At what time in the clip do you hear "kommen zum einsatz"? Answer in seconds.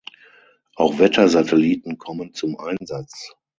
1.99-3.35